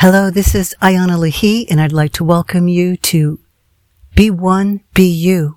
Hello, 0.00 0.30
this 0.30 0.54
is 0.54 0.76
Ayana 0.82 1.16
Lahi, 1.16 1.64
and 1.70 1.80
I'd 1.80 1.90
like 1.90 2.12
to 2.12 2.22
welcome 2.22 2.68
you 2.68 2.98
to 2.98 3.40
Be 4.14 4.30
One, 4.30 4.82
Be 4.92 5.08
You. 5.08 5.56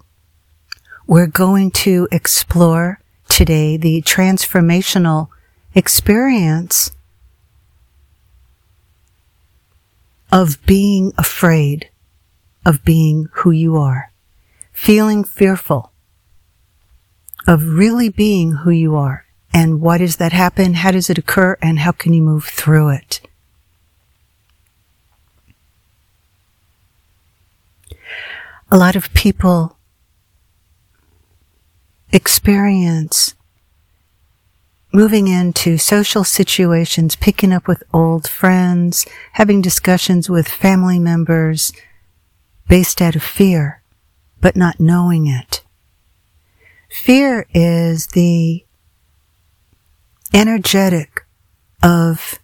We're 1.05 1.27
going 1.27 1.71
to 1.71 2.07
explore 2.09 3.01
today 3.27 3.75
the 3.75 4.01
transformational 4.03 5.27
experience 5.75 6.91
of 10.31 10.65
being 10.65 11.11
afraid 11.17 11.89
of 12.65 12.85
being 12.85 13.27
who 13.33 13.51
you 13.51 13.75
are, 13.75 14.13
feeling 14.71 15.25
fearful 15.25 15.91
of 17.45 17.65
really 17.65 18.07
being 18.07 18.53
who 18.53 18.71
you 18.71 18.95
are. 18.95 19.25
And 19.53 19.81
why 19.81 19.97
does 19.97 20.15
that 20.15 20.31
happen? 20.31 20.75
How 20.75 20.91
does 20.91 21.09
it 21.09 21.17
occur? 21.17 21.57
And 21.61 21.79
how 21.79 21.91
can 21.91 22.13
you 22.13 22.21
move 22.21 22.45
through 22.45 22.91
it? 22.91 23.19
A 28.71 28.77
lot 28.77 28.95
of 28.95 29.13
people 29.13 29.77
experience 32.11 33.35
moving 34.91 35.27
into 35.27 35.77
social 35.77 36.23
situations, 36.23 37.15
picking 37.15 37.53
up 37.53 37.67
with 37.67 37.83
old 37.93 38.27
friends, 38.27 39.05
having 39.33 39.61
discussions 39.61 40.29
with 40.29 40.47
family 40.47 40.97
members 40.97 41.71
based 42.67 43.01
out 43.01 43.15
of 43.15 43.23
fear, 43.23 43.81
but 44.41 44.55
not 44.55 44.79
knowing 44.79 45.27
it. 45.27 45.63
Fear 46.89 47.45
is 47.53 48.07
the 48.07 48.65
energetic 50.33 51.25
of 51.83 52.39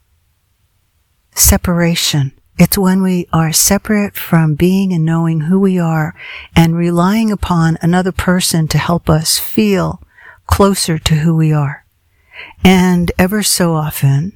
separation. 1.34 2.32
It's 2.58 2.78
when 2.78 3.02
we 3.02 3.28
are 3.34 3.52
separate 3.52 4.16
from 4.16 4.56
being 4.56 4.94
and 4.94 5.04
knowing 5.04 5.42
who 5.42 5.60
we 5.60 5.78
are 5.78 6.16
and 6.56 6.76
relying 6.76 7.30
upon 7.30 7.78
another 7.82 8.14
person 8.14 8.68
to 8.70 8.78
help 8.78 9.10
us 9.10 9.38
feel 9.38 10.02
closer 10.48 10.98
to 10.98 11.16
who 11.16 11.36
we 11.36 11.52
are. 11.52 11.86
And 12.64 13.12
ever 13.20 13.44
so 13.44 13.74
often, 13.74 14.34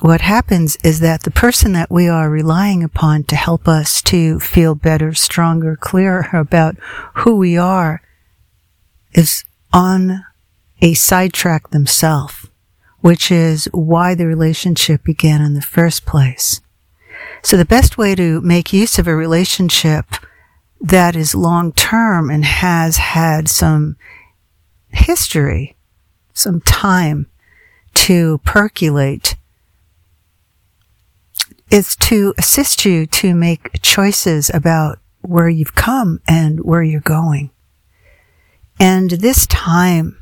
what 0.00 0.20
happens 0.20 0.78
is 0.84 1.00
that 1.00 1.24
the 1.24 1.30
person 1.30 1.72
that 1.72 1.90
we 1.90 2.08
are 2.08 2.30
relying 2.30 2.84
upon 2.84 3.24
to 3.24 3.36
help 3.36 3.66
us 3.66 4.00
to 4.02 4.38
feel 4.38 4.76
better, 4.76 5.12
stronger, 5.12 5.76
clearer 5.76 6.28
about 6.32 6.76
who 7.14 7.34
we 7.34 7.56
are 7.56 8.00
is 9.12 9.44
on 9.72 10.24
a 10.80 10.94
sidetrack 10.94 11.70
themselves 11.70 12.49
which 13.00 13.30
is 13.30 13.68
why 13.72 14.14
the 14.14 14.26
relationship 14.26 15.02
began 15.04 15.40
in 15.40 15.54
the 15.54 15.62
first 15.62 16.04
place. 16.04 16.60
So 17.42 17.56
the 17.56 17.64
best 17.64 17.96
way 17.96 18.14
to 18.14 18.40
make 18.42 18.72
use 18.72 18.98
of 18.98 19.06
a 19.06 19.14
relationship 19.14 20.06
that 20.80 21.16
is 21.16 21.34
long 21.34 21.72
term 21.72 22.30
and 22.30 22.44
has 22.44 22.98
had 22.98 23.48
some 23.48 23.96
history, 24.88 25.76
some 26.32 26.60
time 26.62 27.26
to 27.94 28.38
percolate 28.44 29.36
is 31.70 31.94
to 31.96 32.34
assist 32.36 32.84
you 32.84 33.06
to 33.06 33.34
make 33.34 33.80
choices 33.80 34.50
about 34.52 34.98
where 35.22 35.48
you've 35.48 35.74
come 35.74 36.20
and 36.26 36.60
where 36.64 36.82
you're 36.82 37.00
going. 37.00 37.50
And 38.78 39.10
this 39.10 39.46
time 39.46 40.18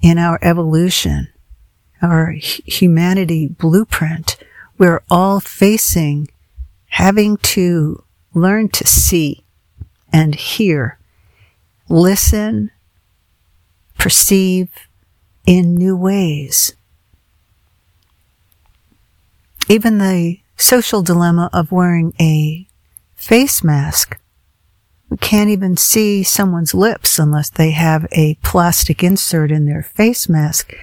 in 0.00 0.18
our 0.18 0.38
evolution 0.42 1.28
our 2.02 2.30
humanity 2.32 3.48
blueprint, 3.48 4.36
we're 4.78 5.02
all 5.10 5.40
facing 5.40 6.28
having 6.90 7.36
to 7.38 8.02
learn 8.34 8.68
to 8.68 8.86
see 8.86 9.44
and 10.12 10.34
hear, 10.34 10.98
listen, 11.88 12.70
perceive 13.98 14.70
in 15.46 15.74
new 15.74 15.96
ways. 15.96 16.74
Even 19.68 19.98
the 19.98 20.38
social 20.56 21.02
dilemma 21.02 21.50
of 21.52 21.72
wearing 21.72 22.14
a 22.20 22.66
face 23.14 23.62
mask. 23.62 24.18
We 25.10 25.16
can't 25.16 25.50
even 25.50 25.76
see 25.76 26.22
someone's 26.22 26.74
lips 26.74 27.18
unless 27.18 27.50
they 27.50 27.70
have 27.72 28.06
a 28.12 28.34
plastic 28.42 29.02
insert 29.02 29.50
in 29.50 29.66
their 29.66 29.82
face 29.82 30.28
mask 30.28 30.74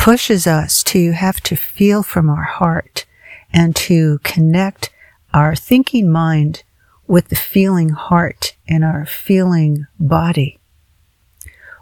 pushes 0.00 0.46
us 0.46 0.82
to 0.82 1.12
have 1.12 1.42
to 1.42 1.54
feel 1.54 2.02
from 2.02 2.30
our 2.30 2.44
heart 2.44 3.04
and 3.52 3.76
to 3.76 4.18
connect 4.24 4.88
our 5.34 5.54
thinking 5.54 6.10
mind 6.10 6.62
with 7.06 7.28
the 7.28 7.36
feeling 7.36 7.90
heart 7.90 8.56
and 8.66 8.82
our 8.82 9.04
feeling 9.04 9.86
body, 9.98 10.58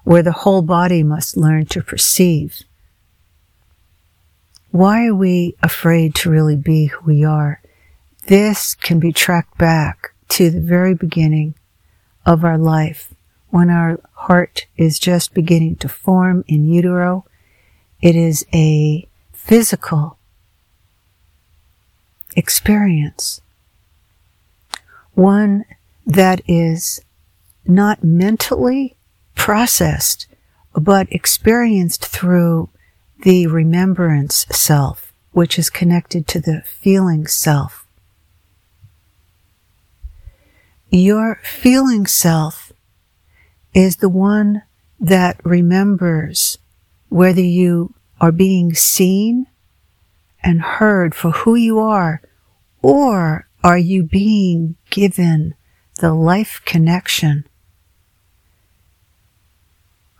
where 0.03 0.25
the 0.25 0.33
whole 0.33 0.63
body 0.63 1.05
must 1.05 1.37
learn 1.37 1.65
to 1.65 1.81
perceive. 1.81 2.65
Why 4.73 5.07
are 5.07 5.15
we 5.15 5.55
afraid 5.63 6.17
to 6.17 6.31
really 6.31 6.57
be 6.57 6.87
who 6.87 7.07
we 7.07 7.25
are? 7.25 7.63
This 8.27 8.75
can 8.75 8.99
be 8.99 9.13
tracked 9.13 9.57
back 9.59 10.13
to 10.31 10.51
the 10.51 10.61
very 10.61 10.93
beginning 10.93 11.55
of 12.27 12.45
our 12.45 12.59
life 12.59 13.15
when 13.51 13.71
our 13.71 14.01
heart 14.15 14.67
is 14.77 14.99
just 14.99 15.35
beginning 15.35 15.77
to 15.77 15.89
form 15.89 16.43
in 16.49 16.67
utero 16.67 17.25
it 18.01 18.15
is 18.15 18.47
a 18.53 19.07
physical 19.33 20.19
experience. 22.37 23.41
One 25.15 25.65
that 26.07 26.41
is 26.47 27.01
not 27.67 28.05
mentally 28.05 28.97
processed, 29.35 30.27
but 30.75 31.11
experienced 31.11 32.05
through 32.05 32.69
the 33.23 33.47
remembrance 33.47 34.47
self, 34.51 35.13
which 35.33 35.59
is 35.59 35.71
connected 35.71 36.27
to 36.29 36.41
the 36.41 36.63
feeling 36.65 37.27
self. 37.27 37.85
Your 40.91 41.41
feeling 41.43 42.07
self 42.07 42.73
is 43.75 43.97
the 43.97 44.09
one 44.09 44.63
that 45.01 45.41
remembers 45.45 46.59
whether 47.09 47.41
you 47.41 47.95
are 48.21 48.33
being 48.33 48.75
seen 48.75 49.47
and 50.43 50.61
heard 50.61 51.15
for 51.15 51.31
who 51.31 51.55
you 51.55 51.79
are, 51.79 52.21
or 52.83 53.49
are 53.63 53.79
you 53.79 54.03
being 54.03 54.77
given 54.91 55.55
the 56.01 56.15
life 56.15 56.61
connection 56.65 57.45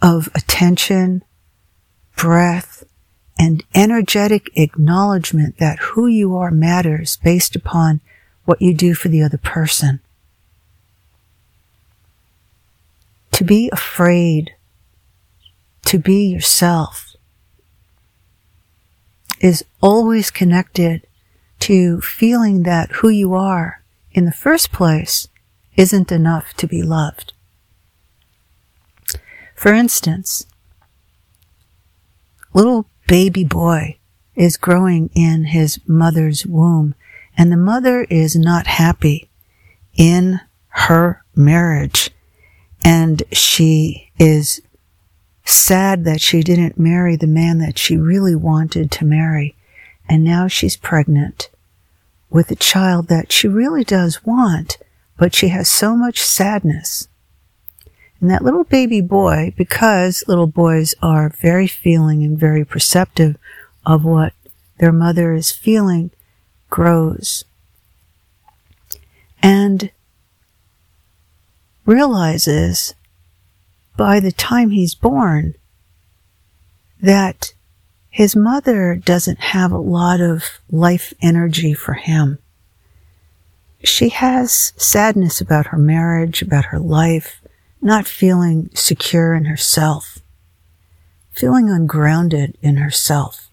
of 0.03 0.29
attention, 0.35 1.23
breath, 2.17 2.85
and 3.39 3.65
energetic 3.75 4.49
acknowledgement 4.57 5.59
that 5.59 5.79
who 5.79 6.07
you 6.07 6.37
are 6.37 6.51
matters 6.51 7.19
based 7.19 7.55
upon 7.55 8.01
what 8.45 8.61
you 8.61 8.75
do 8.75 8.95
for 8.95 9.09
the 9.09 9.23
other 9.23 9.39
person. 9.39 10.01
To 13.33 13.45
be 13.45 13.71
afraid 13.73 14.55
to 15.89 15.99
be 15.99 16.27
yourself 16.27 17.17
is 19.41 19.65
always 19.81 20.31
connected 20.31 21.07
to 21.61 21.99
feeling 22.03 22.65
that 22.65 22.93
who 22.97 23.09
you 23.09 23.33
are 23.33 23.83
in 24.13 24.27
the 24.27 24.31
first 24.31 24.71
place 24.71 25.29
isn't 25.77 26.13
enough 26.13 26.53
to 26.53 26.67
be 26.67 26.83
loved. 26.83 27.33
For 29.55 29.73
instance, 29.73 30.45
little 32.53 32.91
baby 33.07 33.45
boy 33.45 33.97
is 34.35 34.59
growing 34.59 35.09
in 35.15 35.45
his 35.45 35.81
mother's 35.89 36.45
womb 36.45 36.95
and 37.35 37.51
the 37.51 37.57
mother 37.57 38.03
is 38.11 38.37
not 38.37 38.67
happy 38.67 39.31
in 39.97 40.41
her 40.69 41.25
marriage 41.35 42.11
and 42.85 43.23
she 43.33 44.11
is 44.19 44.61
sad 45.51 46.05
that 46.05 46.21
she 46.21 46.43
didn't 46.43 46.79
marry 46.79 47.17
the 47.17 47.27
man 47.27 47.59
that 47.59 47.79
she 47.79 47.97
really 47.97 48.35
wanted 48.35 48.91
to 48.91 49.05
marry. 49.05 49.55
And 50.09 50.25
now 50.25 50.49
she's 50.49 50.77
pregnant 50.77 51.51
with 52.31 52.51
a 52.51 52.57
child 52.57 53.09
that 53.09 53.33
she 53.33 53.49
really 53.49 53.85
does 53.85 54.25
want, 54.25 54.79
but 55.17 55.35
she 55.35 55.49
has 55.49 55.69
so 55.69 55.97
much 55.97 56.21
sadness. 56.21 57.09
And 58.21 58.31
that 58.31 58.43
little 58.45 58.65
baby 58.65 59.01
boy, 59.01 59.55
because 59.57 60.25
little 60.27 60.47
boys 60.47 60.95
are 61.01 61.29
very 61.31 61.67
feeling 61.67 62.23
and 62.23 62.39
very 62.39 62.65
perceptive 62.65 63.37
of 63.87 64.05
what 64.05 64.33
their 64.79 64.93
mother 64.93 65.35
is 65.35 65.53
feeling, 65.53 66.11
grows. 66.69 67.45
And 69.43 69.91
realizes 71.87 72.95
by 73.99 74.21
the 74.21 74.31
time 74.31 74.71
he's 74.71 74.95
born 74.95 75.55
that 77.03 77.53
his 78.09 78.37
mother 78.37 78.95
doesn't 78.95 79.41
have 79.41 79.73
a 79.73 79.79
lot 79.79 80.21
of 80.21 80.61
life 80.71 81.13
energy 81.21 81.75
for 81.75 81.95
him. 81.95 82.39
She 83.83 84.09
has 84.11 84.73
sadness 84.77 85.41
about 85.41 85.67
her 85.67 85.79
marriage, 85.79 86.43
about 86.43 86.67
her 86.67 86.79
life, 86.79 87.43
not 87.83 88.07
feeling 88.07 88.71
secure 88.73 89.35
in 89.35 89.47
herself, 89.47 90.19
feeling 91.33 91.69
ungrounded 91.69 92.57
in 92.63 92.77
herself, 92.77 93.51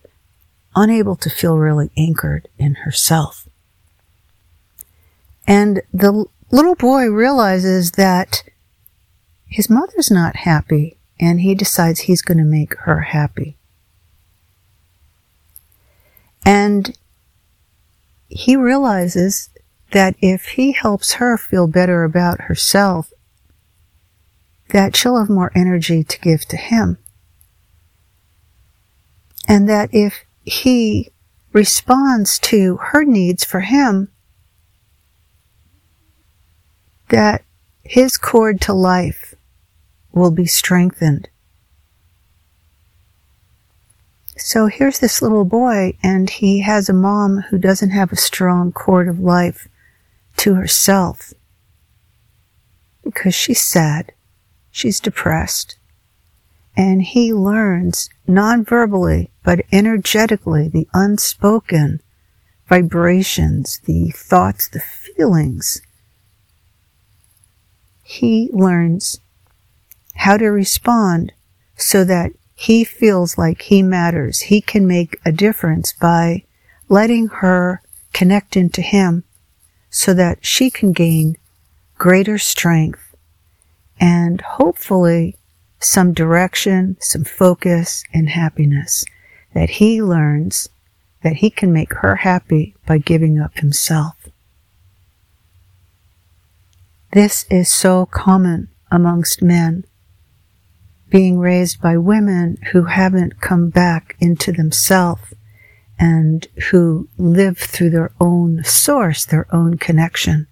unable 0.75 1.15
to 1.15 1.29
feel 1.29 1.57
really 1.57 1.89
anchored 1.97 2.47
in 2.59 2.75
herself. 2.75 3.47
And 5.47 5.81
the 5.91 6.25
little 6.51 6.75
boy 6.75 7.09
realizes 7.09 7.93
that 7.93 8.43
his 9.47 9.69
mother's 9.69 10.11
not 10.11 10.35
happy 10.37 10.97
and 11.19 11.41
he 11.41 11.55
decides 11.55 12.01
he's 12.01 12.21
going 12.21 12.37
to 12.37 12.43
make 12.43 12.75
her 12.79 13.01
happy. 13.01 13.57
And 16.45 16.95
he 18.27 18.55
realizes 18.55 19.49
that 19.91 20.15
if 20.19 20.45
he 20.49 20.73
helps 20.73 21.13
her 21.13 21.37
feel 21.37 21.67
better 21.67 22.03
about 22.03 22.41
herself, 22.41 23.11
that 24.69 24.95
she'll 24.95 25.17
have 25.17 25.29
more 25.29 25.51
energy 25.55 26.03
to 26.03 26.19
give 26.19 26.41
to 26.45 26.57
him. 26.57 26.97
And 29.47 29.69
that 29.69 29.89
if 29.93 30.25
he 30.43 31.11
responds 31.53 32.37
to 32.39 32.77
her 32.77 33.05
needs 33.05 33.43
for 33.43 33.61
him, 33.61 34.09
that 37.09 37.43
his 37.83 38.17
cord 38.17 38.59
to 38.61 38.73
life 38.73 39.24
will 40.15 40.31
be 40.31 40.47
strengthened. 40.47 41.29
So 44.37 44.67
here's 44.67 44.99
this 44.99 45.21
little 45.21 45.45
boy, 45.45 45.97
and 46.01 46.29
he 46.29 46.61
has 46.61 46.89
a 46.89 46.93
mom 46.93 47.41
who 47.49 47.57
doesn't 47.57 47.91
have 47.91 48.11
a 48.11 48.17
strong 48.17 48.71
cord 48.71 49.07
of 49.07 49.19
life 49.19 49.67
to 50.37 50.55
herself 50.55 51.33
because 53.03 53.35
she's 53.35 53.61
sad, 53.61 54.11
she's 54.71 54.99
depressed. 54.99 55.77
And 56.75 57.01
he 57.01 57.33
learns 57.33 58.09
non-verbally, 58.27 59.31
but 59.43 59.61
energetically, 59.71 60.67
the 60.67 60.87
unspoken 60.93 62.01
vibrations, 62.67 63.79
the 63.85 64.09
thoughts, 64.09 64.67
the 64.67 64.81
feelings. 64.81 65.81
He 68.03 68.49
learns 68.51 69.19
how 70.15 70.37
to 70.37 70.47
respond 70.47 71.31
so 71.77 72.03
that 72.03 72.31
he 72.55 72.83
feels 72.83 73.37
like 73.37 73.63
he 73.63 73.83
matters. 73.83 74.41
He 74.41 74.61
can 74.61 74.87
make 74.87 75.19
a 75.25 75.31
difference 75.31 75.93
by 75.93 76.43
letting 76.87 77.27
her 77.27 77.81
connect 78.13 78.55
into 78.55 78.81
him 78.81 79.23
so 79.89 80.13
that 80.13 80.45
she 80.45 80.69
can 80.69 80.93
gain 80.93 81.37
greater 81.97 82.37
strength 82.37 83.15
and 83.99 84.41
hopefully 84.41 85.35
some 85.79 86.13
direction, 86.13 86.97
some 86.99 87.23
focus 87.23 88.03
and 88.13 88.29
happiness 88.29 89.05
that 89.53 89.69
he 89.71 90.01
learns 90.01 90.69
that 91.23 91.37
he 91.37 91.49
can 91.49 91.73
make 91.73 91.93
her 91.93 92.17
happy 92.17 92.75
by 92.85 92.97
giving 92.97 93.39
up 93.39 93.57
himself. 93.57 94.15
This 97.11 97.45
is 97.49 97.71
so 97.71 98.05
common 98.05 98.69
amongst 98.91 99.41
men 99.41 99.85
being 101.09 101.39
raised 101.39 101.81
by 101.81 101.97
women 101.97 102.57
who 102.71 102.83
haven't 102.83 103.41
come 103.41 103.69
back 103.69 104.15
into 104.19 104.51
themselves 104.51 105.33
and 105.99 106.47
who 106.71 107.07
live 107.17 107.57
through 107.57 107.89
their 107.89 108.11
own 108.19 108.63
source, 108.63 109.25
their 109.25 109.47
own 109.53 109.77
connection 109.77 110.47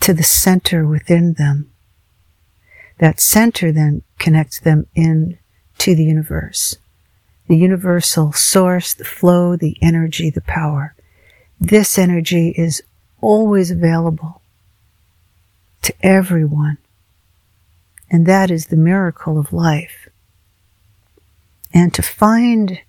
to 0.00 0.12
the 0.12 0.22
center 0.22 0.86
within 0.86 1.32
them. 1.34 1.70
That 2.98 3.20
center 3.20 3.72
then 3.72 4.02
connects 4.18 4.60
them 4.60 4.86
in 4.94 5.38
to 5.78 5.94
the 5.94 6.04
universe, 6.04 6.76
the 7.48 7.56
universal 7.56 8.32
source, 8.32 8.94
the 8.94 9.04
flow, 9.04 9.56
the 9.56 9.76
energy, 9.80 10.30
the 10.30 10.42
power. 10.42 10.94
This 11.58 11.98
energy 11.98 12.50
is 12.50 12.82
always 13.20 13.70
available 13.70 14.42
to 15.82 15.94
everyone 16.02 16.78
and 18.10 18.26
that 18.26 18.50
is 18.50 18.66
the 18.66 18.76
miracle 18.76 19.38
of 19.38 19.52
life. 19.52 20.08
And 21.72 21.92
to 21.94 22.02
find 22.02 22.80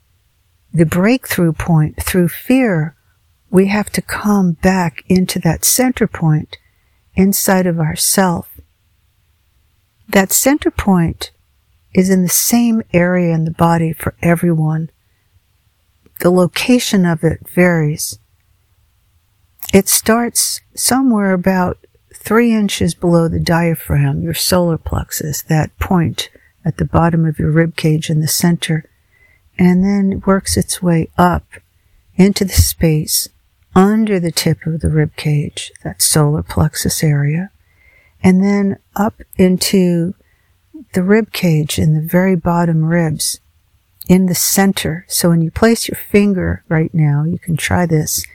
the 0.74 0.86
breakthrough 0.86 1.54
point 1.54 2.02
through 2.02 2.28
fear, 2.30 2.96
we 3.50 3.68
have 3.68 3.90
to 3.92 4.02
come 4.02 4.54
back 4.54 5.04
into 5.08 5.40
that 5.40 5.64
center 5.64 6.08
point 6.08 6.58
inside 7.16 7.66
of 7.66 7.80
ourself. 7.80 8.60
That 10.08 10.32
center 10.32 10.70
point 10.70 11.32
is 11.94 12.10
in 12.10 12.22
the 12.22 12.30
same 12.30 12.84
area 12.94 13.34
in 13.34 13.46
the 13.46 13.52
body 13.52 13.94
for 13.94 14.16
everyone. 14.22 14.90
The 16.20 16.30
location 16.30 17.06
of 17.06 17.24
it 17.24 17.50
varies. 17.50 18.20
It 19.74 19.88
starts 19.88 20.62
somewhere 20.76 21.32
about 21.32 21.78
three 22.26 22.54
inches 22.54 22.96
below 22.96 23.28
the 23.28 23.40
diaphragm, 23.40 24.24
your 24.24 24.34
solar 24.34 24.80
plexus, 24.80 25.44
that 25.44 25.78
point 25.78 26.32
at 26.66 26.78
the 26.78 26.86
bottom 26.86 27.24
of 27.24 27.38
your 27.38 27.52
rib 27.52 27.76
cage 27.76 28.10
in 28.10 28.20
the 28.20 28.28
center, 28.28 28.90
and 29.60 29.84
then 29.84 30.22
works 30.26 30.58
its 30.58 30.82
way 30.82 31.08
up 31.18 31.46
into 32.16 32.44
the 32.44 32.54
space 32.54 33.30
under 33.76 34.20
the 34.20 34.32
tip 34.32 34.66
of 34.66 34.82
the 34.82 34.90
rib 34.90 35.16
cage, 35.16 35.72
that 35.84 36.02
solar 36.02 36.42
plexus 36.42 37.04
area, 37.04 37.52
and 38.24 38.44
then 38.44 38.80
up 38.96 39.22
into 39.38 40.16
the 40.94 41.04
rib 41.04 41.32
cage 41.32 41.78
in 41.78 41.94
the 41.94 42.02
very 42.02 42.36
bottom 42.36 42.86
ribs 42.86 43.40
in 44.08 44.26
the 44.26 44.36
center. 44.36 45.06
So 45.08 45.30
when 45.30 45.42
you 45.42 45.52
place 45.52 45.88
your 45.88 45.98
finger 45.98 46.64
right 46.70 46.94
now, 46.94 47.24
you 47.24 47.38
can 47.38 47.56
try 47.56 47.86
this 47.86 48.26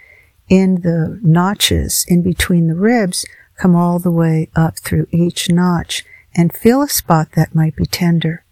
in 0.48 0.82
the 0.82 1.18
notches 1.22 2.04
in 2.08 2.22
between 2.22 2.68
the 2.68 2.74
ribs, 2.74 3.24
come 3.60 3.76
all 3.76 3.98
the 3.98 4.10
way 4.10 4.48
up 4.56 4.78
through 4.78 5.06
each 5.10 5.50
notch 5.50 6.02
and 6.34 6.52
feel 6.52 6.80
a 6.80 6.88
spot 6.88 7.32
that 7.32 7.54
might 7.54 7.76
be 7.76 7.84
tender. 7.84 8.42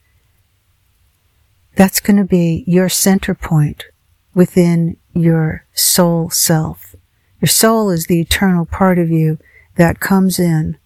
That's 1.76 2.00
going 2.00 2.18
to 2.18 2.24
be 2.24 2.64
your 2.66 2.90
center 2.90 3.34
point 3.34 3.86
within 4.34 4.98
your 5.14 5.64
soul 5.72 6.28
self. 6.28 6.94
Your 7.40 7.48
soul 7.48 7.90
is 7.90 8.06
the 8.06 8.20
eternal 8.20 8.66
part 8.66 8.98
of 8.98 9.10
you 9.10 9.38
that 9.76 10.00
comes 10.00 10.38
in 10.38 10.76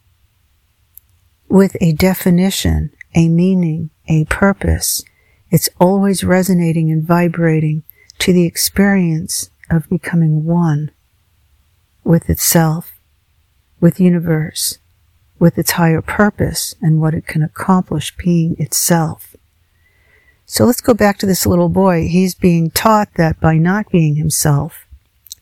with 1.48 1.76
a 1.80 1.92
definition, 1.92 2.92
a 3.14 3.28
meaning, 3.28 3.90
a 4.06 4.24
purpose. 4.26 5.02
It's 5.50 5.68
always 5.80 6.22
resonating 6.22 6.92
and 6.92 7.02
vibrating 7.02 7.82
to 8.18 8.32
the 8.32 8.46
experience 8.46 9.50
of 9.68 9.88
becoming 9.88 10.44
one 10.44 10.92
with 12.04 12.30
itself 12.30 12.91
with 13.82 14.00
universe, 14.00 14.78
with 15.40 15.58
its 15.58 15.72
higher 15.72 16.00
purpose 16.00 16.74
and 16.80 17.00
what 17.00 17.14
it 17.14 17.26
can 17.26 17.42
accomplish 17.42 18.16
being 18.16 18.54
itself. 18.58 19.34
So 20.46 20.64
let's 20.64 20.80
go 20.80 20.94
back 20.94 21.18
to 21.18 21.26
this 21.26 21.46
little 21.46 21.68
boy. 21.68 22.06
He's 22.06 22.36
being 22.36 22.70
taught 22.70 23.12
that 23.16 23.40
by 23.40 23.58
not 23.58 23.90
being 23.90 24.14
himself, 24.14 24.86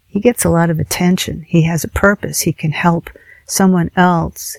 he 0.07 0.21
gets 0.21 0.45
a 0.45 0.51
lot 0.51 0.71
of 0.71 0.81
attention. 0.81 1.45
He 1.47 1.63
has 1.63 1.85
a 1.85 1.89
purpose. 1.89 2.41
He 2.41 2.53
can 2.53 2.73
help 2.73 3.11
someone 3.47 3.91
else. 3.95 4.57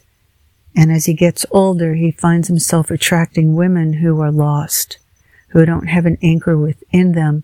And 0.76 0.92
as 0.92 1.06
he 1.06 1.14
gets 1.16 1.46
older, 1.50 1.96
he 1.96 2.12
finds 2.12 2.48
himself 2.48 2.92
attracting 2.92 3.56
women 3.56 3.94
who 3.94 4.22
are 4.22 4.32
lost, 4.32 5.00
who 5.50 5.66
don't 5.66 5.88
have 5.88 6.06
an 6.06 6.20
anchor 6.22 6.56
within 6.56 7.14
them, 7.14 7.44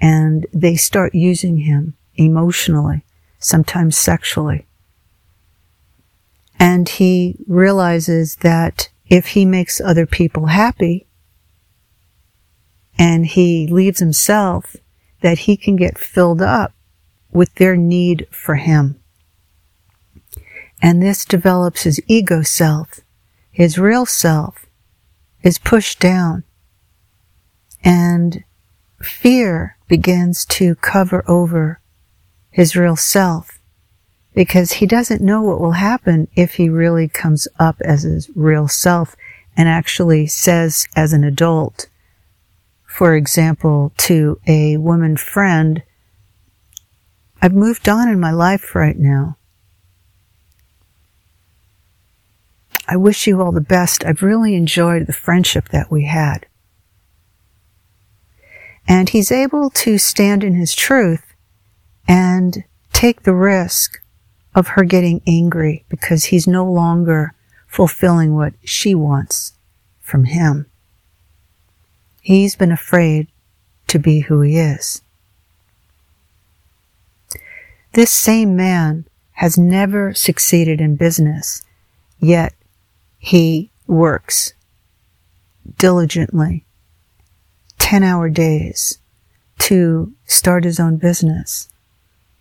and 0.00 0.46
they 0.52 0.76
start 0.76 1.14
using 1.14 1.58
him 1.58 1.94
emotionally, 2.16 3.02
sometimes 3.40 3.96
sexually. 3.96 4.64
And 6.62 6.88
he 6.88 7.34
realizes 7.48 8.36
that 8.36 8.88
if 9.06 9.26
he 9.34 9.44
makes 9.44 9.80
other 9.80 10.06
people 10.06 10.46
happy 10.46 11.08
and 12.96 13.26
he 13.26 13.66
leaves 13.66 13.98
himself, 13.98 14.76
that 15.22 15.38
he 15.38 15.56
can 15.56 15.74
get 15.74 15.98
filled 15.98 16.40
up 16.40 16.72
with 17.32 17.52
their 17.56 17.76
need 17.76 18.28
for 18.30 18.54
him. 18.54 19.02
And 20.80 21.02
this 21.02 21.24
develops 21.24 21.82
his 21.82 22.00
ego 22.06 22.42
self. 22.42 23.00
His 23.50 23.76
real 23.76 24.06
self 24.06 24.66
is 25.42 25.58
pushed 25.58 25.98
down 25.98 26.44
and 27.82 28.44
fear 29.00 29.78
begins 29.88 30.44
to 30.44 30.76
cover 30.76 31.24
over 31.26 31.80
his 32.52 32.76
real 32.76 32.94
self 32.94 33.51
because 34.34 34.72
he 34.72 34.86
doesn't 34.86 35.22
know 35.22 35.42
what 35.42 35.60
will 35.60 35.72
happen 35.72 36.28
if 36.34 36.54
he 36.54 36.68
really 36.68 37.08
comes 37.08 37.46
up 37.58 37.76
as 37.82 38.02
his 38.02 38.30
real 38.34 38.68
self 38.68 39.16
and 39.56 39.68
actually 39.68 40.26
says 40.26 40.86
as 40.96 41.12
an 41.12 41.24
adult, 41.24 41.88
for 42.86 43.14
example, 43.14 43.92
to 43.96 44.38
a 44.46 44.76
woman 44.78 45.16
friend, 45.16 45.82
I've 47.40 47.54
moved 47.54 47.88
on 47.88 48.08
in 48.08 48.20
my 48.20 48.30
life 48.30 48.74
right 48.74 48.98
now. 48.98 49.36
I 52.88 52.96
wish 52.96 53.26
you 53.26 53.40
all 53.40 53.52
the 53.52 53.60
best. 53.60 54.04
I've 54.04 54.22
really 54.22 54.54
enjoyed 54.54 55.06
the 55.06 55.12
friendship 55.12 55.68
that 55.70 55.90
we 55.90 56.04
had. 56.04 56.46
And 58.88 59.08
he's 59.08 59.30
able 59.30 59.70
to 59.70 59.98
stand 59.98 60.42
in 60.42 60.54
his 60.54 60.74
truth 60.74 61.24
and 62.08 62.64
take 62.92 63.22
the 63.22 63.34
risk 63.34 64.01
of 64.54 64.68
her 64.68 64.84
getting 64.84 65.22
angry 65.26 65.84
because 65.88 66.24
he's 66.24 66.46
no 66.46 66.70
longer 66.70 67.34
fulfilling 67.66 68.34
what 68.34 68.54
she 68.64 68.94
wants 68.94 69.54
from 70.00 70.24
him. 70.24 70.66
He's 72.20 72.54
been 72.54 72.72
afraid 72.72 73.28
to 73.88 73.98
be 73.98 74.20
who 74.20 74.40
he 74.42 74.58
is. 74.58 75.02
This 77.92 78.10
same 78.10 78.56
man 78.56 79.06
has 79.32 79.58
never 79.58 80.14
succeeded 80.14 80.80
in 80.80 80.96
business, 80.96 81.62
yet 82.18 82.54
he 83.18 83.70
works 83.86 84.54
diligently 85.78 86.64
10 87.78 88.02
hour 88.02 88.28
days 88.28 88.98
to 89.58 90.12
start 90.26 90.64
his 90.64 90.80
own 90.80 90.96
business 90.96 91.68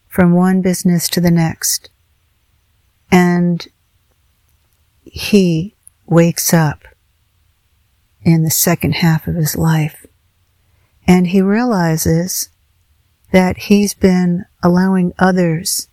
from 0.07 0.33
one 0.33 0.61
business 0.61 1.07
to 1.09 1.21
the 1.21 1.31
next. 1.31 1.90
And 3.11 3.67
he 5.03 5.75
wakes 6.05 6.53
up 6.53 6.83
in 8.23 8.43
the 8.43 8.51
second 8.51 8.95
half 8.95 9.27
of 9.27 9.35
his 9.35 9.55
life 9.55 10.05
and 11.07 11.27
he 11.27 11.41
realizes 11.41 12.49
that 13.31 13.57
he's 13.57 13.93
been 13.93 14.45
allowing 14.61 15.13
others 15.17 15.87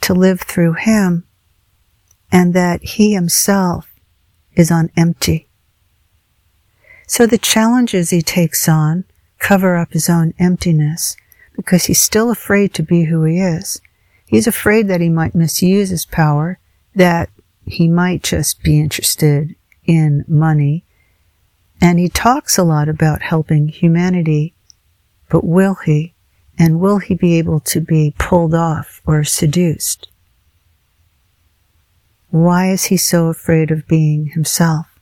to 0.00 0.14
live 0.14 0.40
through 0.40 0.74
him 0.74 1.24
and 2.32 2.54
that 2.54 2.82
he 2.82 3.12
himself 3.14 3.92
is 4.54 4.70
on 4.70 4.90
empty. 4.96 5.48
So 7.06 7.26
the 7.26 7.38
challenges 7.38 8.10
he 8.10 8.22
takes 8.22 8.68
on 8.68 9.04
cover 9.38 9.76
up 9.76 9.92
his 9.92 10.08
own 10.08 10.32
emptiness 10.38 11.16
because 11.54 11.84
he's 11.84 12.02
still 12.02 12.30
afraid 12.30 12.74
to 12.74 12.82
be 12.82 13.04
who 13.04 13.24
he 13.24 13.38
is. 13.38 13.80
He's 14.26 14.46
afraid 14.46 14.88
that 14.88 15.00
he 15.00 15.08
might 15.08 15.34
misuse 15.34 15.90
his 15.90 16.04
power, 16.04 16.58
that 16.94 17.30
he 17.64 17.88
might 17.88 18.22
just 18.22 18.62
be 18.62 18.80
interested 18.80 19.54
in 19.84 20.24
money. 20.26 20.84
And 21.80 21.98
he 21.98 22.08
talks 22.08 22.58
a 22.58 22.64
lot 22.64 22.88
about 22.88 23.22
helping 23.22 23.68
humanity, 23.68 24.54
but 25.28 25.44
will 25.44 25.74
he? 25.74 26.14
And 26.58 26.80
will 26.80 26.98
he 26.98 27.14
be 27.14 27.38
able 27.38 27.60
to 27.60 27.80
be 27.80 28.14
pulled 28.18 28.54
off 28.54 29.02
or 29.04 29.24
seduced? 29.24 30.08
Why 32.30 32.70
is 32.70 32.86
he 32.86 32.96
so 32.96 33.26
afraid 33.26 33.70
of 33.70 33.86
being 33.86 34.26
himself? 34.26 34.98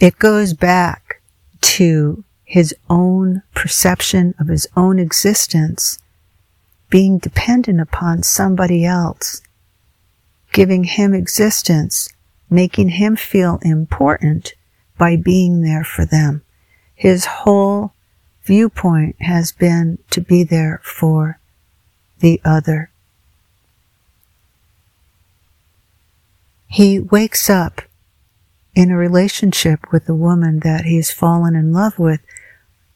It 0.00 0.18
goes 0.18 0.54
back 0.54 1.20
to 1.60 2.24
his 2.44 2.74
own 2.90 3.42
perception 3.54 4.34
of 4.38 4.48
his 4.48 4.66
own 4.76 4.98
existence 4.98 5.98
being 6.90 7.18
dependent 7.18 7.80
upon 7.80 8.22
somebody 8.22 8.84
else, 8.84 9.42
giving 10.52 10.84
him 10.84 11.14
existence, 11.14 12.08
making 12.48 12.90
him 12.90 13.16
feel 13.16 13.58
important 13.62 14.54
by 14.96 15.16
being 15.16 15.62
there 15.62 15.84
for 15.84 16.04
them. 16.04 16.42
His 16.94 17.24
whole 17.24 17.92
viewpoint 18.44 19.16
has 19.20 19.52
been 19.52 19.98
to 20.10 20.20
be 20.20 20.44
there 20.44 20.80
for 20.84 21.40
the 22.20 22.40
other. 22.44 22.90
He 26.68 26.98
wakes 26.98 27.48
up 27.48 27.82
in 28.74 28.90
a 28.90 28.96
relationship 28.96 29.92
with 29.92 30.06
the 30.06 30.14
woman 30.14 30.60
that 30.60 30.84
he's 30.84 31.10
fallen 31.10 31.54
in 31.54 31.72
love 31.72 31.98
with. 31.98 32.20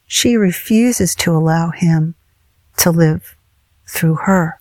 She 0.07 0.37
refuses 0.37 1.15
to 1.17 1.33
allow 1.33 1.71
him 1.71 2.15
to 2.79 2.91
live 2.91 3.37
through 3.89 4.17
her. 4.27 4.61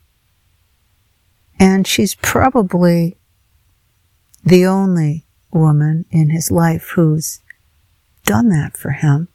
And 1.59 1.85
she's 1.85 2.15
probably 2.15 3.17
the 4.43 4.65
only 4.65 5.25
woman 5.51 6.05
in 6.09 6.29
his 6.29 6.49
life 6.49 6.91
who's 6.95 7.41
done 8.23 8.49
that 8.49 8.77
for 8.77 8.91
him. 8.91 9.27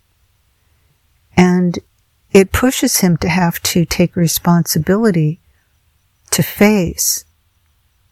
And 1.37 1.79
it 2.31 2.53
pushes 2.53 2.99
him 2.99 3.17
to 3.19 3.29
have 3.29 3.61
to 3.63 3.85
take 3.85 4.17
responsibility 4.17 5.41
to 6.31 6.43
face 6.43 7.25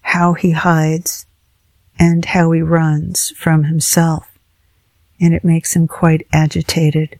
how 0.00 0.34
he 0.34 0.50
hides 0.50 1.26
and 1.98 2.24
how 2.24 2.50
he 2.52 2.60
runs 2.60 3.30
from 3.30 3.64
himself. 3.64 4.26
And 5.20 5.34
it 5.34 5.44
makes 5.44 5.76
him 5.76 5.86
quite 5.86 6.26
agitated 6.32 7.18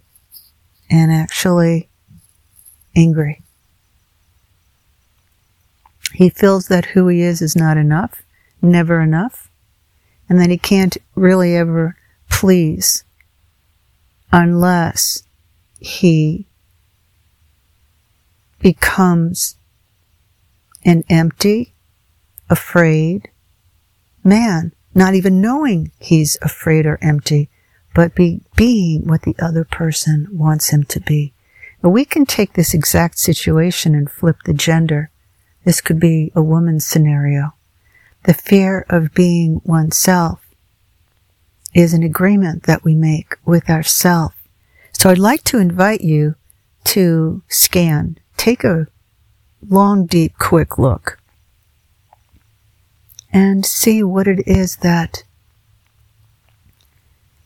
and 0.90 1.12
actually 1.12 1.88
angry. 2.97 3.43
He 6.14 6.29
feels 6.29 6.69
that 6.69 6.87
who 6.87 7.09
he 7.09 7.23
is 7.23 7.40
is 7.40 7.57
not 7.57 7.76
enough, 7.76 8.23
never 8.61 9.00
enough, 9.00 9.50
and 10.29 10.40
that 10.40 10.50
he 10.50 10.59
can't 10.59 10.97
really 11.14 11.57
ever 11.57 11.97
please 12.29 13.05
unless 14.33 15.23
he 15.79 16.47
becomes 18.61 19.57
an 20.85 21.05
empty, 21.09 21.75
afraid, 22.49 23.31
man, 24.25 24.73
not 24.95 25.14
even 25.14 25.40
knowing 25.40 25.93
he's 25.99 26.37
afraid 26.43 26.87
or 26.87 26.99
empty, 27.02 27.49
but 27.95 28.14
be, 28.14 28.43
being 28.57 29.07
what 29.07 29.23
the 29.23 29.37
other 29.38 29.64
person 29.64 30.29
wants 30.31 30.71
him 30.71 30.85
to 30.85 31.00
be. 31.00 31.33
But 31.83 31.90
we 31.90 32.05
can 32.05 32.26
take 32.26 32.52
this 32.52 32.75
exact 32.75 33.19
situation 33.19 33.95
and 33.95 34.11
flip 34.11 34.37
the 34.45 34.55
gender. 34.55 35.11
This 35.64 35.81
could 35.81 36.00
be 36.00 36.33
a 36.35 36.43
woman's 36.43 36.87
scenario. 36.87 37.55
The 38.25 38.35
fear 38.35 38.87
of 38.88 39.14
being 39.14 39.61
oneself 39.64 40.47
is 41.75 41.95
an 41.95 42.02
agreement 42.02 42.64
that 42.64 42.85
we 42.85 42.95
make 42.95 43.37
with 43.45 43.71
ourself. 43.71 44.35
So 44.93 45.11
I'd 45.11 45.19
like 45.19 45.45
to 45.45 45.59
invite 45.59 46.00
you 46.00 46.35
to 46.85 47.43
scan, 47.49 48.19
take 48.37 48.64
a 48.64 48.87
long, 49.69 50.07
deep, 50.07 50.35
quick 50.38 50.79
look 50.79 51.19
and 53.33 53.64
see 53.64 54.02
what 54.02 54.26
it 54.26 54.47
is 54.47 54.76
that 54.76 55.23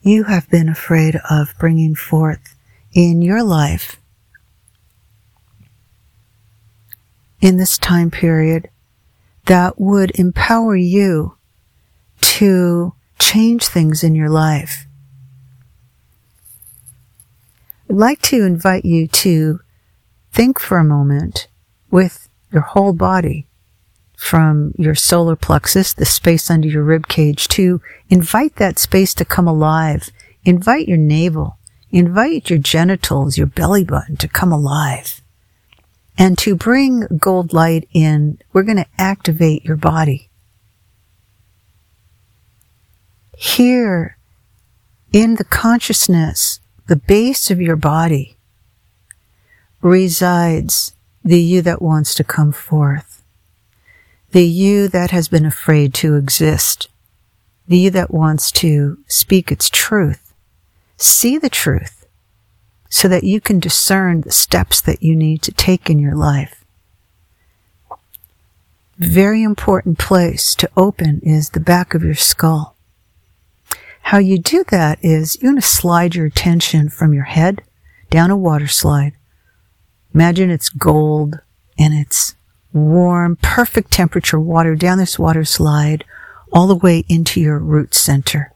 you 0.01 0.25
have 0.25 0.49
been 0.49 0.69
afraid 0.69 1.19
of 1.29 1.53
bringing 1.59 1.95
forth 1.95 2.55
in 2.93 3.21
your 3.21 3.43
life 3.43 3.99
in 7.45 7.57
this 7.57 7.77
time 7.77 8.09
period 8.09 8.67
that 9.45 9.79
would 9.79 10.09
empower 10.19 10.75
you 10.75 11.37
to 12.19 12.91
change 13.19 13.67
things 13.67 14.03
in 14.03 14.15
your 14.15 14.29
life. 14.29 14.87
I'd 17.87 17.97
like 17.97 18.19
to 18.23 18.43
invite 18.43 18.83
you 18.83 19.07
to 19.07 19.59
think 20.31 20.59
for 20.59 20.79
a 20.79 20.83
moment 20.83 21.47
with 21.91 22.29
your 22.51 22.63
whole 22.63 22.93
body 22.93 23.45
from 24.17 24.73
your 24.75 24.95
solar 24.95 25.35
plexus, 25.35 25.93
the 25.93 26.03
space 26.03 26.49
under 26.49 26.67
your 26.67 26.83
rib 26.83 27.07
cage, 27.07 27.47
to 27.49 27.79
invite 28.09 28.55
that 28.55 28.79
space 28.79 29.13
to 29.13 29.23
come 29.23 29.47
alive. 29.47 30.09
Invite 30.45 30.87
your 30.87 30.97
navel, 30.97 31.59
invite 31.91 32.49
your 32.49 32.57
genitals, 32.57 33.37
your 33.37 33.45
belly 33.45 33.83
button 33.83 34.17
to 34.17 34.27
come 34.27 34.51
alive. 34.51 35.21
And 36.17 36.37
to 36.39 36.55
bring 36.55 37.07
gold 37.17 37.51
light 37.51 37.87
in, 37.93 38.39
we're 38.53 38.63
going 38.63 38.77
to 38.77 38.85
activate 38.97 39.65
your 39.65 39.75
body. 39.75 40.29
Here, 43.37 44.17
in 45.11 45.35
the 45.35 45.43
consciousness, 45.43 46.61
the 46.87 46.95
base 46.95 47.51
of 47.51 47.59
your 47.59 47.75
body, 47.75 48.37
resides 49.81 50.93
the 51.23 51.41
you 51.41 51.61
that 51.63 51.81
wants 51.81 52.15
to 52.15 52.23
come 52.23 52.51
forth. 52.51 53.23
The 54.31 54.45
you 54.45 54.87
that 54.87 55.11
has 55.11 55.27
been 55.27 55.45
afraid 55.45 55.93
to 55.95 56.15
exist, 56.15 56.87
the 57.67 57.77
you 57.77 57.89
that 57.91 58.13
wants 58.13 58.51
to 58.53 58.99
speak 59.07 59.51
its 59.51 59.69
truth, 59.69 60.33
see 60.97 61.37
the 61.37 61.49
truth 61.49 62.04
so 62.95 63.09
that 63.09 63.25
you 63.25 63.41
can 63.41 63.59
discern 63.59 64.21
the 64.21 64.31
steps 64.31 64.79
that 64.79 65.03
you 65.03 65.13
need 65.17 65.41
to 65.41 65.51
take 65.51 65.89
in 65.89 65.99
your 65.99 66.15
life. 66.15 66.63
Very 68.97 69.43
important 69.43 69.97
place 69.99 70.55
to 70.55 70.69
open 70.77 71.19
is 71.21 71.49
the 71.49 71.59
back 71.59 71.93
of 71.93 72.05
your 72.05 72.15
skull. 72.15 72.77
How 74.03 74.17
you 74.17 74.39
do 74.39 74.63
that 74.69 74.97
is 75.01 75.35
you're 75.41 75.51
going 75.51 75.61
to 75.61 75.67
slide 75.67 76.15
your 76.15 76.25
attention 76.25 76.87
from 76.87 77.13
your 77.13 77.25
head 77.25 77.63
down 78.09 78.31
a 78.31 78.37
water 78.37 78.67
slide. 78.67 79.11
Imagine 80.13 80.49
it's 80.49 80.69
gold 80.69 81.41
and 81.77 81.93
it's 81.93 82.35
warm, 82.71 83.35
perfect 83.41 83.91
temperature 83.91 84.39
water 84.39 84.73
down 84.73 84.99
this 84.99 85.19
water 85.19 85.43
slide 85.43 86.05
all 86.53 86.67
the 86.67 86.75
way 86.75 87.03
into 87.09 87.41
your 87.41 87.59
root 87.59 87.93
center, 87.93 88.53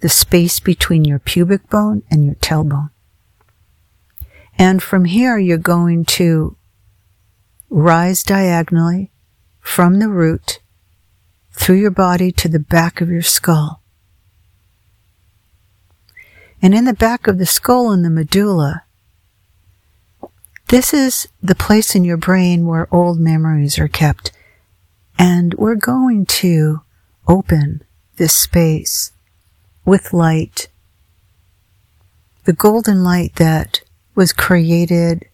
the 0.00 0.08
space 0.08 0.58
between 0.58 1.04
your 1.04 1.20
pubic 1.20 1.70
bone 1.70 2.02
and 2.10 2.24
your 2.24 2.34
tailbone. 2.34 2.90
And 4.58 4.82
from 4.82 5.04
here, 5.04 5.38
you're 5.38 5.58
going 5.58 6.04
to 6.06 6.56
rise 7.68 8.22
diagonally 8.22 9.10
from 9.60 9.98
the 9.98 10.08
root 10.08 10.60
through 11.52 11.76
your 11.76 11.90
body 11.90 12.30
to 12.32 12.48
the 12.48 12.58
back 12.58 13.00
of 13.00 13.10
your 13.10 13.22
skull. 13.22 13.82
And 16.62 16.74
in 16.74 16.84
the 16.84 16.94
back 16.94 17.26
of 17.26 17.38
the 17.38 17.46
skull 17.46 17.90
and 17.92 18.04
the 18.04 18.10
medulla, 18.10 18.84
this 20.68 20.92
is 20.92 21.28
the 21.42 21.54
place 21.54 21.94
in 21.94 22.04
your 22.04 22.16
brain 22.16 22.66
where 22.66 22.92
old 22.92 23.20
memories 23.20 23.78
are 23.78 23.88
kept. 23.88 24.32
And 25.18 25.54
we're 25.54 25.76
going 25.76 26.26
to 26.26 26.82
open 27.28 27.84
this 28.16 28.34
space 28.34 29.12
with 29.84 30.12
light. 30.12 30.68
The 32.44 32.52
golden 32.52 33.04
light 33.04 33.36
that 33.36 33.82
was 34.16 34.32
created 34.32 35.26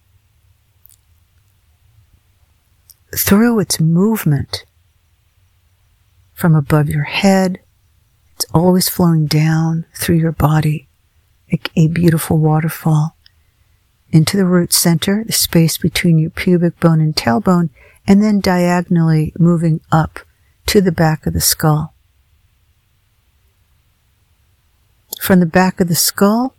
through 3.16 3.60
its 3.60 3.80
movement 3.80 4.64
from 6.34 6.54
above 6.54 6.88
your 6.88 7.04
head. 7.04 7.60
It's 8.34 8.46
always 8.52 8.88
flowing 8.88 9.26
down 9.26 9.86
through 9.94 10.16
your 10.16 10.32
body, 10.32 10.88
like 11.50 11.70
a 11.76 11.86
beautiful 11.86 12.38
waterfall 12.38 13.16
into 14.10 14.36
the 14.36 14.44
root 14.44 14.72
center, 14.72 15.22
the 15.24 15.32
space 15.32 15.78
between 15.78 16.18
your 16.18 16.30
pubic 16.30 16.78
bone 16.80 17.00
and 17.00 17.14
tailbone, 17.14 17.70
and 18.06 18.22
then 18.22 18.40
diagonally 18.40 19.32
moving 19.38 19.80
up 19.92 20.20
to 20.66 20.80
the 20.80 20.92
back 20.92 21.24
of 21.24 21.32
the 21.32 21.40
skull. 21.40 21.94
From 25.20 25.38
the 25.38 25.46
back 25.46 25.80
of 25.80 25.86
the 25.86 25.94
skull, 25.94 26.56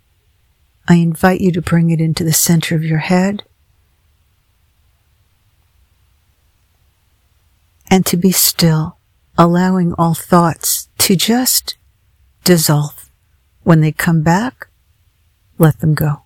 I 0.86 0.96
invite 0.96 1.40
you 1.40 1.50
to 1.52 1.62
bring 1.62 1.90
it 1.90 2.00
into 2.00 2.24
the 2.24 2.32
center 2.32 2.74
of 2.74 2.84
your 2.84 2.98
head 2.98 3.42
and 7.90 8.04
to 8.06 8.16
be 8.16 8.32
still, 8.32 8.98
allowing 9.38 9.94
all 9.94 10.14
thoughts 10.14 10.88
to 10.98 11.16
just 11.16 11.76
dissolve. 12.44 13.10
When 13.62 13.80
they 13.80 13.92
come 13.92 14.22
back, 14.22 14.68
let 15.58 15.80
them 15.80 15.94
go. 15.94 16.22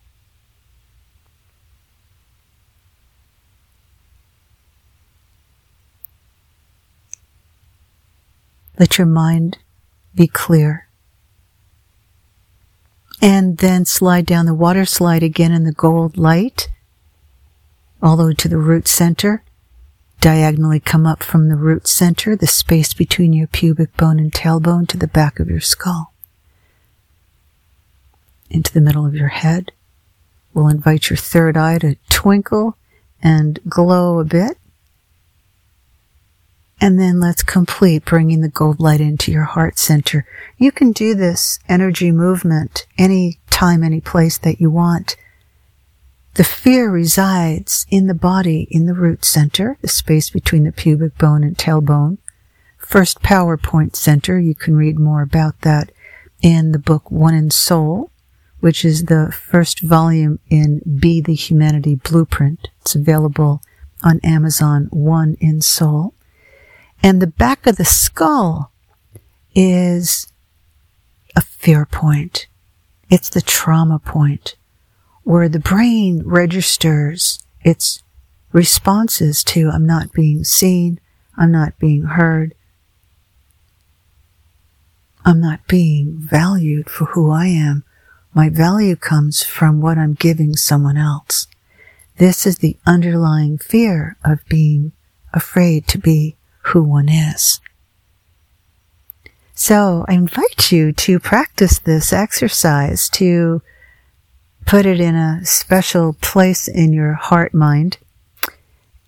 Let 8.78 8.98
your 8.98 9.06
mind 9.06 9.58
be 10.14 10.26
clear. 10.26 10.87
And 13.20 13.58
then 13.58 13.84
slide 13.84 14.26
down 14.26 14.46
the 14.46 14.54
water 14.54 14.84
slide 14.84 15.22
again 15.22 15.52
in 15.52 15.64
the 15.64 15.72
gold 15.72 16.16
light, 16.16 16.68
all 18.00 18.16
the 18.16 18.26
way 18.26 18.34
to 18.34 18.48
the 18.48 18.58
root 18.58 18.86
center. 18.86 19.42
Diagonally 20.20 20.80
come 20.80 21.06
up 21.06 21.22
from 21.22 21.48
the 21.48 21.56
root 21.56 21.86
center, 21.86 22.34
the 22.36 22.46
space 22.46 22.92
between 22.92 23.32
your 23.32 23.46
pubic 23.46 23.96
bone 23.96 24.18
and 24.18 24.32
tailbone 24.32 24.88
to 24.88 24.96
the 24.96 25.06
back 25.06 25.38
of 25.38 25.48
your 25.48 25.60
skull. 25.60 26.12
Into 28.50 28.72
the 28.72 28.80
middle 28.80 29.06
of 29.06 29.14
your 29.14 29.28
head. 29.28 29.72
We'll 30.54 30.68
invite 30.68 31.10
your 31.10 31.16
third 31.16 31.56
eye 31.56 31.78
to 31.78 31.96
twinkle 32.10 32.76
and 33.22 33.60
glow 33.68 34.18
a 34.18 34.24
bit. 34.24 34.58
And 36.80 36.98
then 36.98 37.18
let's 37.18 37.42
complete 37.42 38.04
bringing 38.04 38.40
the 38.40 38.48
gold 38.48 38.78
light 38.78 39.00
into 39.00 39.32
your 39.32 39.44
heart 39.44 39.78
center. 39.78 40.24
You 40.58 40.70
can 40.70 40.92
do 40.92 41.14
this 41.14 41.58
energy 41.68 42.12
movement 42.12 42.86
any 42.96 43.40
time, 43.50 43.82
any 43.82 44.00
place 44.00 44.38
that 44.38 44.60
you 44.60 44.70
want. 44.70 45.16
The 46.34 46.44
fear 46.44 46.88
resides 46.88 47.84
in 47.90 48.06
the 48.06 48.14
body, 48.14 48.68
in 48.70 48.86
the 48.86 48.94
root 48.94 49.24
center, 49.24 49.76
the 49.80 49.88
space 49.88 50.30
between 50.30 50.62
the 50.62 50.72
pubic 50.72 51.18
bone 51.18 51.42
and 51.42 51.58
tailbone. 51.58 52.18
First 52.76 53.22
PowerPoint 53.22 53.96
center. 53.96 54.38
You 54.38 54.54
can 54.54 54.76
read 54.76 55.00
more 55.00 55.20
about 55.20 55.62
that 55.62 55.90
in 56.40 56.70
the 56.70 56.78
book 56.78 57.10
One 57.10 57.34
in 57.34 57.50
Soul, 57.50 58.12
which 58.60 58.84
is 58.84 59.06
the 59.06 59.32
first 59.32 59.80
volume 59.80 60.38
in 60.48 60.80
Be 61.00 61.20
the 61.20 61.34
Humanity 61.34 61.96
Blueprint. 61.96 62.68
It's 62.82 62.94
available 62.94 63.60
on 64.04 64.20
Amazon 64.22 64.86
One 64.92 65.36
in 65.40 65.60
Soul. 65.60 66.14
And 67.02 67.22
the 67.22 67.26
back 67.26 67.66
of 67.66 67.76
the 67.76 67.84
skull 67.84 68.72
is 69.54 70.26
a 71.36 71.40
fear 71.40 71.86
point. 71.86 72.46
It's 73.10 73.30
the 73.30 73.40
trauma 73.40 73.98
point 73.98 74.56
where 75.22 75.48
the 75.48 75.60
brain 75.60 76.22
registers 76.24 77.44
its 77.62 78.02
responses 78.52 79.44
to 79.44 79.68
I'm 79.68 79.86
not 79.86 80.12
being 80.12 80.42
seen, 80.42 81.00
I'm 81.36 81.52
not 81.52 81.78
being 81.78 82.04
heard, 82.04 82.54
I'm 85.24 85.40
not 85.40 85.66
being 85.68 86.16
valued 86.16 86.88
for 86.88 87.04
who 87.06 87.30
I 87.30 87.46
am. 87.46 87.84
My 88.32 88.48
value 88.48 88.96
comes 88.96 89.42
from 89.42 89.82
what 89.82 89.98
I'm 89.98 90.14
giving 90.14 90.54
someone 90.54 90.96
else. 90.96 91.46
This 92.16 92.46
is 92.46 92.58
the 92.58 92.78
underlying 92.86 93.58
fear 93.58 94.16
of 94.24 94.46
being 94.48 94.92
afraid 95.34 95.86
to 95.88 95.98
be 95.98 96.37
who 96.68 96.82
one 96.82 97.08
is. 97.08 97.60
So 99.54 100.04
I 100.08 100.14
invite 100.14 100.70
you 100.70 100.92
to 100.92 101.18
practice 101.18 101.78
this 101.78 102.12
exercise 102.12 103.08
to 103.10 103.60
put 104.66 104.86
it 104.86 105.00
in 105.00 105.14
a 105.14 105.44
special 105.44 106.12
place 106.20 106.68
in 106.68 106.92
your 106.92 107.14
heart 107.14 107.54
mind 107.54 107.98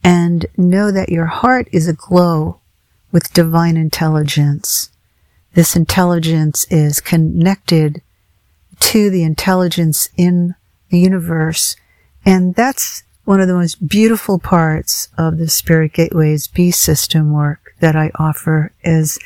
and 0.02 0.46
know 0.56 0.90
that 0.90 1.10
your 1.10 1.26
heart 1.26 1.68
is 1.70 1.86
aglow 1.86 2.60
with 3.12 3.32
divine 3.32 3.76
intelligence. 3.76 4.90
This 5.54 5.76
intelligence 5.76 6.66
is 6.70 7.00
connected 7.00 8.02
to 8.80 9.10
the 9.10 9.22
intelligence 9.22 10.08
in 10.16 10.54
the 10.88 10.98
universe. 10.98 11.76
And 12.24 12.54
that's 12.54 13.02
one 13.30 13.40
of 13.40 13.46
the 13.46 13.54
most 13.54 13.86
beautiful 13.86 14.40
parts 14.40 15.06
of 15.16 15.38
the 15.38 15.48
Spirit 15.48 15.92
Gateways 15.92 16.48
B 16.48 16.72
system 16.72 17.32
work 17.32 17.76
that 17.78 17.94
I 17.94 18.10
offer 18.16 18.72
is 18.82 19.20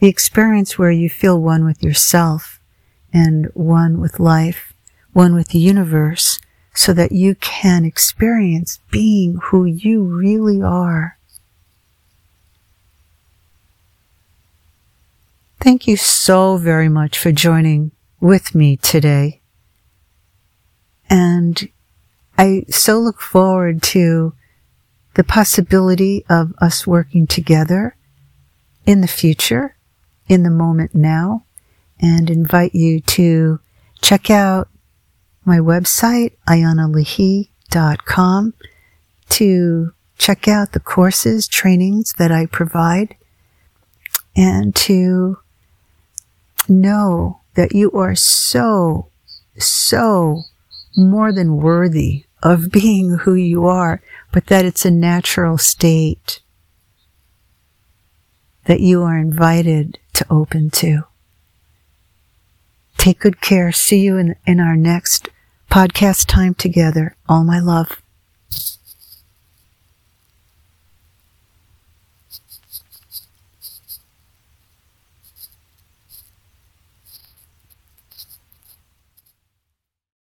the 0.00 0.08
experience 0.08 0.76
where 0.76 0.90
you 0.90 1.08
feel 1.08 1.40
one 1.40 1.64
with 1.64 1.80
yourself 1.80 2.58
and 3.12 3.46
one 3.54 4.00
with 4.00 4.18
life, 4.18 4.74
one 5.12 5.36
with 5.36 5.50
the 5.50 5.60
universe, 5.60 6.40
so 6.74 6.92
that 6.94 7.12
you 7.12 7.36
can 7.36 7.84
experience 7.84 8.80
being 8.90 9.38
who 9.40 9.64
you 9.64 10.02
really 10.02 10.60
are. 10.60 11.16
Thank 15.60 15.86
you 15.86 15.96
so 15.96 16.56
very 16.56 16.88
much 16.88 17.16
for 17.16 17.30
joining 17.30 17.92
with 18.18 18.52
me 18.52 18.78
today. 18.78 19.42
And 21.08 21.68
I 22.36 22.64
so 22.68 22.98
look 22.98 23.20
forward 23.20 23.82
to 23.84 24.34
the 25.14 25.24
possibility 25.24 26.24
of 26.28 26.52
us 26.58 26.86
working 26.86 27.26
together 27.26 27.96
in 28.84 29.00
the 29.00 29.08
future, 29.08 29.76
in 30.28 30.42
the 30.42 30.50
moment 30.50 30.94
now, 30.94 31.46
and 32.00 32.28
invite 32.28 32.74
you 32.74 33.00
to 33.00 33.60
check 34.02 34.30
out 34.30 34.68
my 35.44 35.58
website, 35.58 36.32
ianalahi.com, 36.48 38.54
to 39.28 39.92
check 40.18 40.48
out 40.48 40.72
the 40.72 40.80
courses, 40.80 41.46
trainings 41.46 42.14
that 42.14 42.32
I 42.32 42.46
provide, 42.46 43.14
and 44.36 44.74
to 44.76 45.38
know 46.68 47.40
that 47.54 47.74
you 47.74 47.90
are 47.92 48.14
so, 48.14 49.08
so 49.58 50.44
more 50.96 51.32
than 51.32 51.56
worthy 51.56 52.24
of 52.42 52.70
being 52.70 53.18
who 53.18 53.34
you 53.34 53.66
are, 53.66 54.02
but 54.32 54.46
that 54.46 54.64
it's 54.64 54.84
a 54.84 54.90
natural 54.90 55.58
state 55.58 56.40
that 58.66 58.80
you 58.80 59.02
are 59.02 59.16
invited 59.16 59.98
to 60.14 60.26
open 60.30 60.70
to. 60.70 61.02
Take 62.96 63.20
good 63.20 63.40
care. 63.40 63.72
See 63.72 64.00
you 64.00 64.16
in, 64.16 64.36
in 64.46 64.60
our 64.60 64.76
next 64.76 65.28
podcast 65.70 66.26
time 66.26 66.54
together. 66.54 67.16
All 67.28 67.44
my 67.44 67.60
love. 67.60 68.00